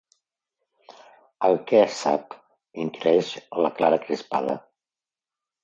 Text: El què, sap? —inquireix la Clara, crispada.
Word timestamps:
El 1.49 1.57
què, 1.73 1.83
sap? 1.99 2.35
—inquireix 2.85 3.31
la 3.67 3.73
Clara, 3.79 4.03
crispada. 4.09 4.59